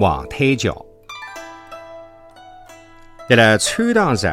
[0.00, 0.72] 黄滩桥。
[3.28, 4.28] 辣辣川塘市，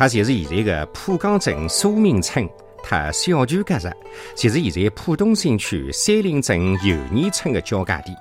[0.00, 2.48] 也就是现在的浦江镇苏明村
[2.82, 3.92] 和小泉隔日，
[4.34, 8.16] 就是现在浦东新区三林镇油泥村的交界地。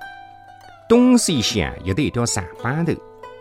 [0.89, 2.91] 东西向有得一条长浜头，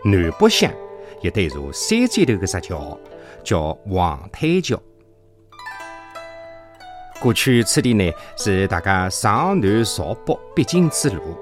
[0.05, 0.73] 南北向
[1.21, 2.96] 有得一座三尖头的石桥，
[3.43, 4.80] 叫黄滩桥。
[7.19, 11.37] 过去此地呢是大家上南朝北必经之路。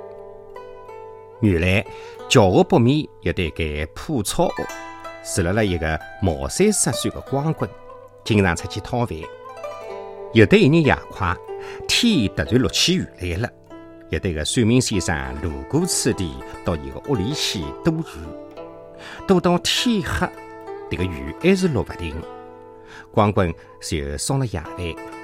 [1.41, 1.85] 原来
[2.29, 4.53] 桥的北面有得间铺草屋。
[5.23, 7.69] 住了了一个毛三十岁的光棍，
[8.25, 9.19] 经常出去讨饭。
[10.33, 11.37] 有的一日夜快，
[11.87, 13.51] 天突然落起雨来了。
[14.11, 16.33] 有得个算命先生路过此地，
[16.65, 18.57] 到伊个屋里去躲雨，
[19.27, 20.27] 躲到天黑，
[20.91, 22.15] 这个雨还是落不停。
[23.13, 24.79] 光棍就烧了夜饭，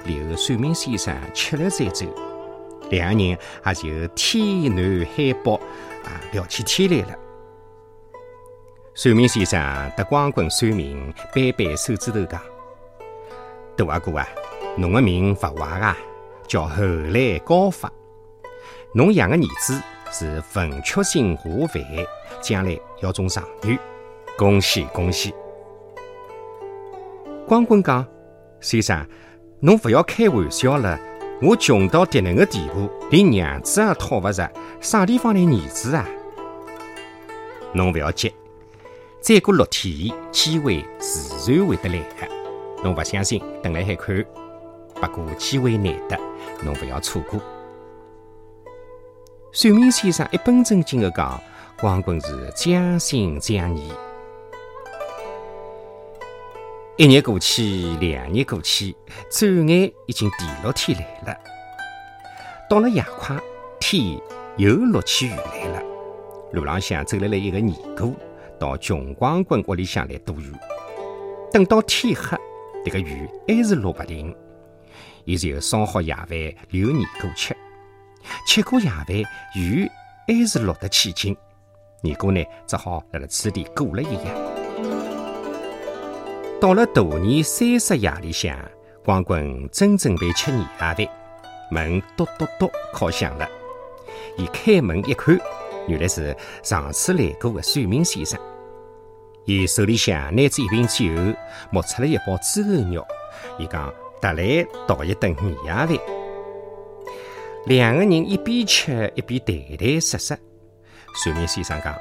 [0.05, 2.05] 留算命先生吃了再走。
[2.89, 3.37] 两个人也
[3.73, 5.53] 就天南海北
[6.03, 7.19] 啊聊起天来了。
[8.93, 12.41] 算命先生得光棍算命，掰掰手指头讲
[13.75, 14.25] ：“大阿哥啊，
[14.77, 15.97] 侬个命勿坏啊，
[16.47, 17.91] 叫后来高发。
[18.93, 21.83] 侬养个儿子是文曲星下凡，
[22.41, 23.77] 将来要中状元，
[24.37, 25.33] 恭喜恭喜！”
[27.45, 28.07] 光棍讲
[28.61, 29.05] ：“先生，
[29.59, 30.97] 侬勿要开玩笑了，
[31.41, 36.07] 我穷到迭能个地步，连娘子也讨勿着，啥地方来儿子啊？
[37.73, 38.33] 侬勿要急。”
[39.19, 42.83] 再过六天，机会自然会得来的。
[42.83, 44.23] 侬勿相信，等来海看。
[44.93, 46.17] 不过机会难得，
[46.63, 47.41] 侬勿要错过。
[49.51, 51.41] 算命先生一本正经的讲，
[51.79, 53.91] 光棍是将信将疑。
[56.97, 58.95] 一日过去，两日过去，
[59.29, 61.39] 转眼已经第六天来了。
[62.69, 63.37] 到了夜快，
[63.81, 64.17] 天
[64.55, 65.83] 又落起雨来了。
[66.53, 68.15] 路浪向走来了一个尼姑。
[68.57, 70.53] 到穷光棍屋里向来躲雨，
[71.51, 72.37] 等到天黑，
[72.85, 74.33] 这个雨还是落不停。
[75.25, 76.29] 伊就烧好夜饭
[76.69, 77.53] 留尼姑吃，
[78.47, 79.09] 吃过夜饭，
[79.57, 79.85] 雨
[80.25, 81.35] 还是落得起劲。
[82.01, 84.64] 尼姑呢，只好辣辣此地过了一夜。
[86.59, 88.57] 到了大年三十夜里向，
[89.03, 90.97] 光棍正准备吃年夜饭，
[91.69, 93.47] 门笃笃笃敲响了。
[94.37, 95.37] 伊开门一看。
[95.87, 98.39] 原来是上次来过的算命先生，
[99.45, 101.05] 伊手里向拿着一瓶酒，
[101.69, 103.05] 摸出了一包猪肉肉。
[103.59, 105.89] 伊讲特来讨一顿年夜饭。
[107.67, 110.37] 两个人一边吃一边谈谈说说。
[111.23, 111.95] 算命先生讲：“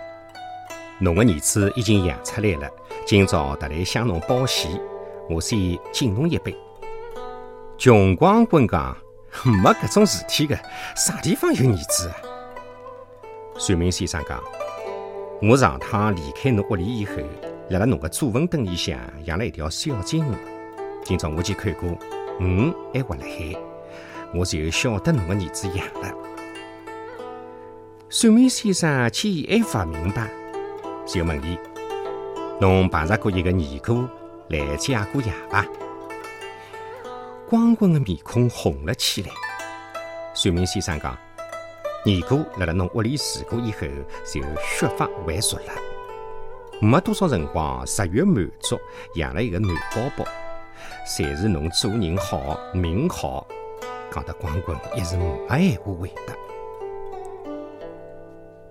[0.98, 2.70] 侬个儿子已经养出来了，
[3.06, 4.80] 今朝特来向侬报喜，
[5.28, 6.56] 我先敬侬一杯。”
[7.76, 8.96] 穷光棍讲
[9.44, 10.58] ：“没搿种事体的，
[10.96, 12.16] 啥地方有儿子啊？”
[13.58, 14.42] 算命先生讲
[15.42, 17.12] ：“我上趟离开侬屋里以后，
[17.68, 20.34] 辣辣侬个祖坟墩里向养了一条小金鱼。
[21.04, 21.90] 今朝我去看过，
[22.40, 23.54] 鱼还活辣海，
[24.34, 26.10] 我就晓得侬个儿子养了。”
[28.08, 30.30] 算命先生见伊还勿明白，
[31.04, 31.58] 就问伊
[32.64, 34.08] ：“侬碰着过一个尼姑
[34.48, 35.66] 来借过夜伐？”
[37.46, 39.28] 光棍的面孔红了起来。
[40.32, 41.14] 算命先生讲。
[42.06, 43.80] 尼姑辣辣侬屋里住过以后，
[44.24, 44.40] 就
[44.78, 45.72] 削发还俗了。
[46.80, 48.78] 没多少辰光，食欲满足，
[49.16, 50.24] 养了一个男宝宝。
[51.06, 53.46] 侪是侬做人好，命好。
[54.10, 56.32] 讲得光棍一时没闲话回答。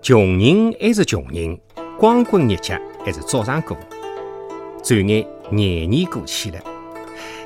[0.01, 1.59] 穷人还是穷人，
[1.99, 3.77] 光棍日脚还是早上过。
[4.83, 6.59] 转眼廿年过去了，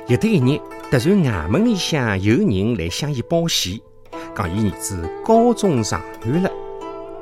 [0.06, 0.58] 有的一日，
[0.90, 3.82] 突然衙门里向有人来向伊报喜。
[4.34, 6.50] 讲伊儿子高中状元了，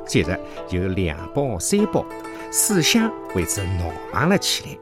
[0.05, 2.05] 接着就两包三包，
[2.51, 4.77] 四乡为之闹忙了起来。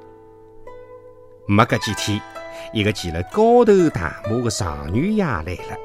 [1.46, 2.22] 没隔几天，
[2.74, 5.78] 一个骑了高头大马的状元爷来了，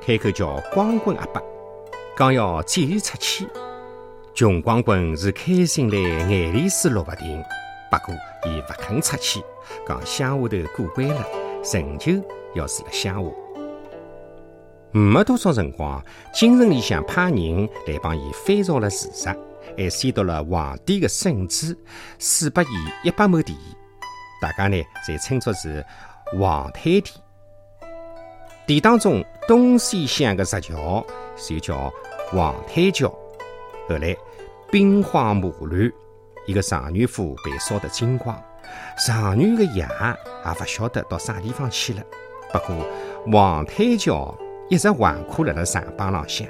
[0.00, 1.42] 开口叫光棍阿伯，
[2.16, 3.46] 刚要接伊出去。
[4.36, 7.42] 穷光棍是开心来眼泪水落不停，
[7.90, 9.42] 不过伊不肯出去，
[9.88, 11.26] 讲乡下头过关了，
[11.72, 12.12] 仍旧
[12.54, 13.30] 要住辣乡下。
[14.92, 16.04] 没多少辰光，
[16.34, 19.34] 京城里向派人来帮伊翻造了事实，
[19.74, 21.74] 还先到了皇帝的圣旨，
[22.18, 23.56] 赐拨伊一百亩地，
[24.42, 24.76] 大家呢
[25.08, 25.82] 侪称作是
[26.38, 27.10] 皇太地。
[28.66, 31.02] 地当中东西向的石桥
[31.38, 31.90] 就叫
[32.30, 33.10] 皇太桥。
[33.88, 34.16] 后来
[34.70, 35.92] 兵荒马乱，
[36.46, 38.40] 一个长女府被烧得精光，
[39.06, 42.02] 长女的爷也勿晓得到啥地方去了。
[42.52, 42.86] 不过
[43.32, 44.36] 皇太桥。
[44.68, 46.44] 一直纨绔辣辣长浜浪向。